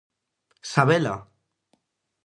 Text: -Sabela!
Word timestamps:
-Sabela! 0.69 1.15